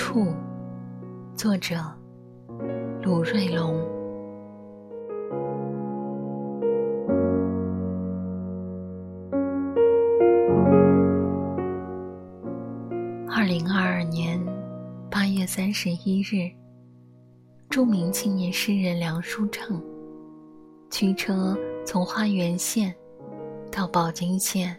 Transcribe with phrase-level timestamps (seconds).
[0.00, 0.28] 处，
[1.34, 1.74] 作者
[3.02, 3.74] 鲁瑞龙。
[13.28, 14.40] 二零二二年
[15.10, 16.48] 八月三十一日，
[17.68, 19.82] 著名青年诗人梁书正
[20.90, 22.94] 驱车从花园县
[23.68, 24.76] 到宝金县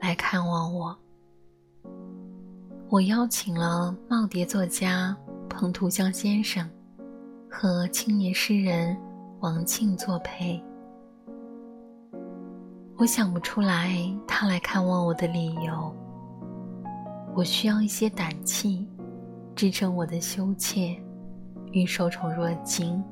[0.00, 0.96] 来看望我。
[2.88, 5.14] 我邀请了耄耋作家
[5.48, 6.70] 彭图江先生
[7.50, 8.96] 和青年诗人
[9.40, 10.62] 王庆作陪。
[12.96, 15.92] 我想不出来他来看望我的理由。
[17.34, 18.88] 我需要一些胆气，
[19.56, 20.96] 支撑我的羞怯
[21.72, 23.02] 与受宠若惊。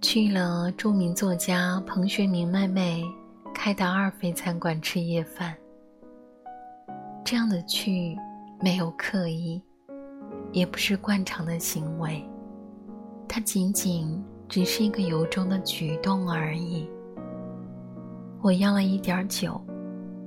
[0.00, 3.04] 去了著名作家彭学明妹妹
[3.54, 5.54] 开的二肥餐馆吃夜饭。
[7.24, 8.18] 这样的去，
[8.60, 9.60] 没有刻意，
[10.52, 12.22] 也不是惯常的行为，
[13.26, 16.86] 它仅仅只是一个由衷的举动而已。
[18.42, 19.58] 我要了一点酒，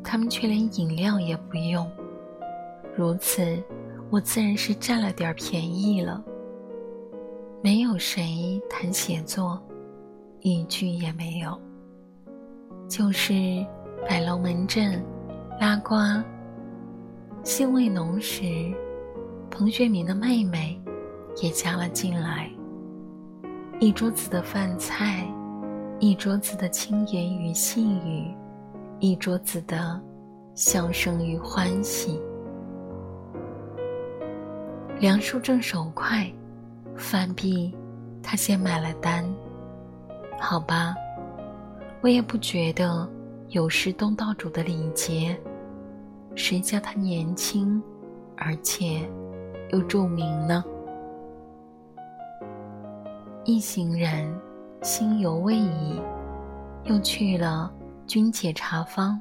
[0.03, 1.87] 他们却连饮料也不用。
[2.95, 3.63] 如此，
[4.09, 6.23] 我自然是占了点便宜了。
[7.61, 9.61] 没有谁谈写作，
[10.39, 11.55] 一句也没有。
[12.87, 13.33] 就是
[14.09, 14.99] 摆龙门阵，
[15.59, 15.93] 拉呱。
[17.47, 18.43] 兴味浓时，
[19.49, 20.77] 彭学明的妹妹
[21.41, 22.51] 也加了进来。
[23.79, 25.25] 一桌子的饭菜，
[25.97, 28.35] 一桌子的轻言与细语，
[28.99, 29.97] 一桌子的
[30.55, 32.21] 笑声与欢喜。
[34.99, 36.29] 梁叔正手快，
[36.97, 37.73] 饭毕，
[38.21, 39.25] 他先买了单。
[40.37, 40.93] 好吧，
[42.01, 43.09] 我也不觉得
[43.51, 45.39] 有失东道主的礼节。
[46.37, 47.81] 谁叫他年轻，
[48.37, 49.01] 而且
[49.71, 50.63] 又著名呢？
[53.43, 54.31] 一行人
[54.83, 55.99] 心犹未已，
[56.83, 57.73] 又去了
[58.05, 59.19] 君姐茶坊，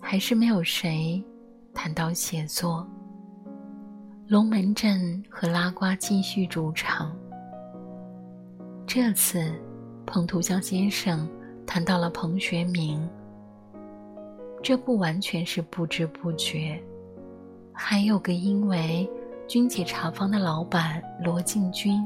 [0.00, 1.22] 还是没有谁
[1.74, 2.86] 谈到写作。
[4.28, 7.10] 龙门阵和拉瓜继续主场。
[8.86, 9.52] 这次，
[10.06, 11.28] 彭图江先生
[11.66, 13.10] 谈到了彭学明。
[14.62, 16.78] 这不完全是不知不觉，
[17.72, 19.10] 还有个因为
[19.48, 21.98] 君姐茶坊的老板罗敬军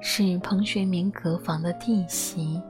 [0.00, 2.60] 是彭学明隔房的弟媳，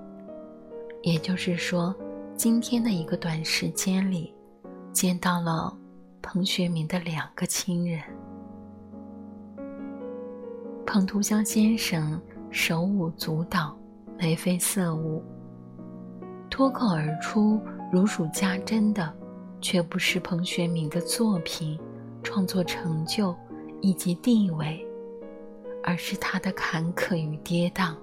[1.03, 1.95] 也就是说，
[2.35, 4.35] 今天的一个短时间里，
[4.93, 5.73] 见到了
[6.21, 8.03] 彭学明的两个亲人。
[10.85, 12.21] 彭图香先生
[12.51, 13.77] 手舞足蹈，
[14.19, 15.23] 眉飞色舞，
[16.51, 17.61] 脱口而出。
[17.95, 19.15] 如数家珍的，
[19.61, 21.79] 却不是彭学明的作品、
[22.25, 23.33] 创作成就
[23.81, 24.85] 以及地位，
[25.81, 27.95] 而是他的坎坷与跌宕、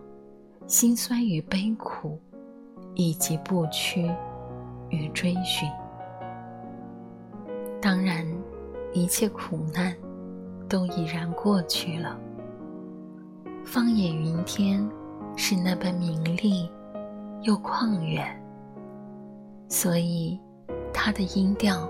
[0.65, 2.17] 心酸与悲苦，
[2.95, 4.09] 以及不屈
[4.87, 5.69] 与追寻。
[7.81, 8.25] 当然，
[8.93, 9.93] 一切苦难
[10.69, 12.17] 都已然过去了。
[13.65, 14.89] 放眼云天，
[15.35, 16.71] 是那般明丽
[17.41, 18.40] 又旷远。
[19.71, 20.37] 所以，
[20.93, 21.89] 他的音调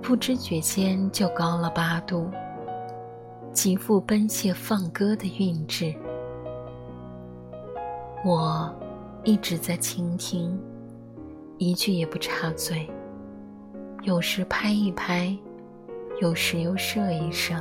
[0.00, 2.30] 不知觉间就高了八度，
[3.52, 5.94] 极富奔泻放歌的韵致。
[8.24, 8.74] 我
[9.24, 10.58] 一直在倾听，
[11.58, 12.90] 一句也不插嘴，
[14.04, 15.36] 有时拍一拍，
[16.22, 17.54] 有时又射一射。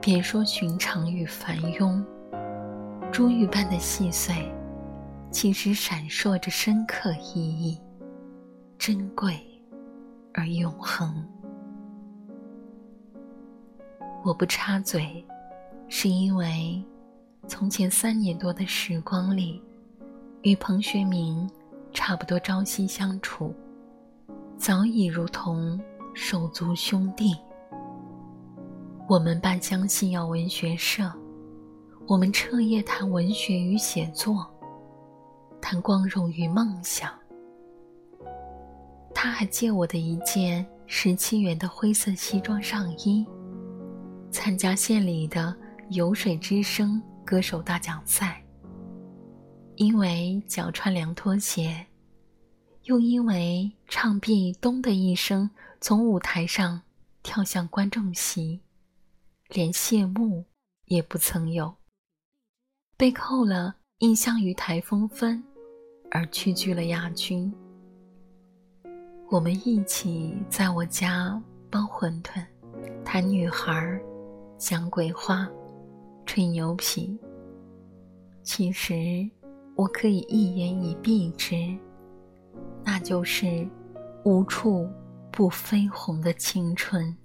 [0.00, 2.02] 别说寻常与繁庸，
[3.12, 4.34] 珠玉般的细碎。
[5.32, 7.80] 其实闪烁着深刻意义，
[8.78, 9.34] 珍贵
[10.34, 11.26] 而永恒。
[14.22, 15.24] 我不插嘴，
[15.88, 16.84] 是因为
[17.48, 19.60] 从前三年多的时光里，
[20.42, 21.50] 与彭学明
[21.94, 23.54] 差不多朝夕相处，
[24.58, 25.80] 早已如同
[26.12, 27.34] 手足兄弟。
[29.08, 31.10] 我们办江西药文学社，
[32.06, 34.46] 我们彻夜谈文学与写作。
[35.62, 37.18] 谈光荣与梦想。
[39.14, 43.24] 他还借我的一件十七元的灰色西装上衣，
[44.30, 45.56] 参加县里的
[45.90, 48.44] 油水之声歌手大奖赛。
[49.76, 51.86] 因为脚穿凉拖鞋，
[52.84, 55.48] 又因为唱毕“咚”的一声，
[55.80, 56.82] 从舞台上
[57.22, 58.60] 跳向观众席，
[59.48, 60.44] 连谢幕
[60.86, 61.76] 也不曾有，
[62.96, 65.42] 被扣了印象与台风分。
[66.14, 67.50] 而屈居了亚军。
[69.30, 72.44] 我们一起在我家包馄饨，
[73.02, 73.98] 谈女孩，
[74.58, 75.48] 讲鬼话，
[76.26, 77.18] 吹牛皮。
[78.42, 78.94] 其实，
[79.74, 81.56] 我可以一言以蔽之，
[82.84, 83.66] 那就是
[84.22, 84.86] 无处
[85.30, 87.16] 不绯红的青春。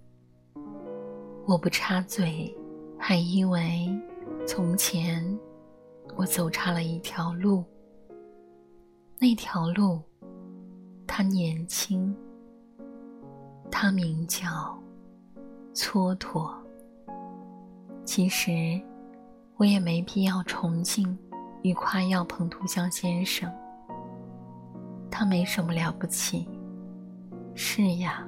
[1.45, 2.55] 我不插嘴，
[2.97, 3.93] 还因为
[4.47, 5.37] 从前
[6.15, 7.65] 我走差了一条路。
[9.19, 9.99] 那条路，
[11.07, 12.15] 他年轻，
[13.71, 14.47] 他名叫
[15.73, 16.53] 蹉跎。
[18.05, 18.79] 其实，
[19.55, 21.17] 我也没必要崇敬
[21.63, 23.51] 与夸耀彭图香先生。
[25.09, 26.47] 他没什么了不起。
[27.55, 28.23] 是呀，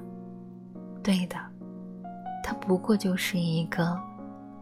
[1.03, 1.38] 对的，
[2.44, 3.95] 他不过就是一个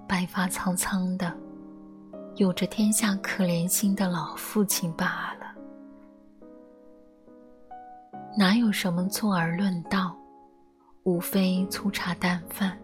[0.05, 1.33] 白发苍苍的、
[2.35, 5.46] 有着天下可怜心的老父亲罢了。
[8.39, 10.15] 哪有什么坐而论道，
[11.05, 12.77] 无非粗茶淡饭、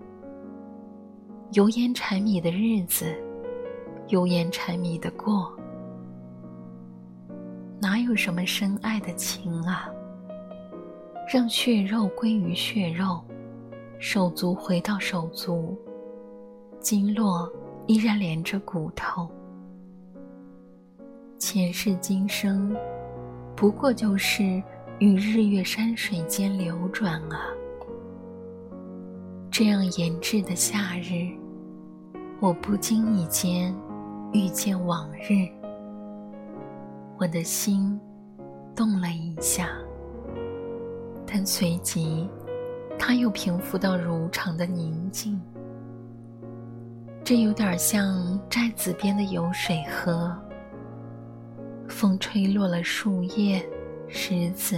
[1.52, 3.16] 油盐柴米的日子，
[4.08, 5.56] 油盐柴米的过。
[7.80, 9.88] 哪有什么深爱的情啊？
[11.32, 13.22] 让血肉归于血肉，
[14.00, 15.78] 手足回到手足，
[16.80, 17.48] 经络
[17.86, 19.30] 依然连着骨头。
[21.38, 22.76] 前世今生，
[23.56, 24.60] 不过就是。
[25.00, 27.48] 与日月山水间流转啊，
[29.52, 31.36] 这样炎炙的夏日，
[32.40, 33.76] 我不经意间
[34.32, 35.50] 遇见往日，
[37.18, 38.00] 我的心
[38.76, 39.68] 动了一下，
[41.26, 42.30] 但随即，
[42.98, 45.42] 它又平复到如常的宁静。
[47.26, 50.34] 这有点像寨子边的有水河，
[51.90, 53.68] 风吹落了树叶。
[54.16, 54.78] 石子、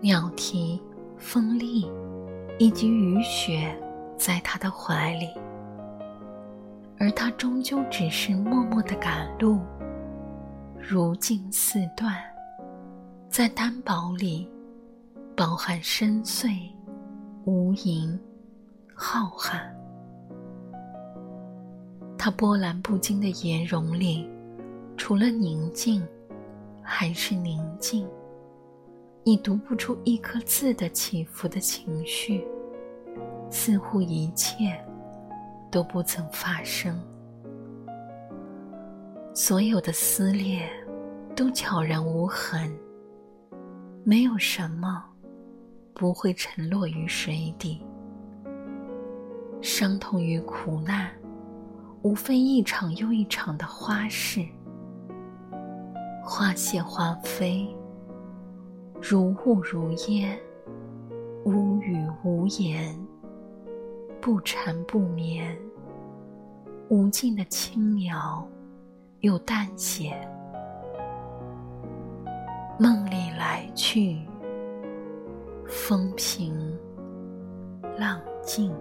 [0.00, 0.80] 鸟啼、
[1.16, 1.90] 风力，
[2.56, 3.76] 以及雨雪，
[4.16, 5.28] 在他的怀里，
[7.00, 9.58] 而他终究只是默默的赶路，
[10.78, 12.14] 如镜似断，
[13.28, 14.48] 在单薄里，
[15.36, 16.56] 饱含深邃、
[17.44, 18.16] 无垠、
[18.94, 19.58] 浩瀚。
[22.16, 24.30] 他波澜不惊的颜容里，
[24.96, 26.06] 除了宁静，
[26.80, 28.08] 还是宁静。
[29.24, 32.46] 你读不出一颗字的起伏的情绪，
[33.50, 34.82] 似乎一切
[35.70, 36.98] 都不曾发生。
[39.34, 40.68] 所有的撕裂
[41.36, 42.74] 都悄然无痕，
[44.02, 45.04] 没有什么
[45.94, 47.82] 不会沉落于水底。
[49.60, 51.10] 伤痛与苦难，
[52.02, 54.40] 无非一场又一场的花事，
[56.24, 57.68] 花谢花飞。
[59.00, 60.38] 如雾如烟，
[61.44, 62.98] 无语无言，
[64.20, 65.56] 不缠不眠，
[66.88, 68.46] 无尽的轻描
[69.20, 70.12] 又淡写，
[72.78, 74.18] 梦里来去，
[75.66, 76.76] 风平
[77.96, 78.74] 浪静。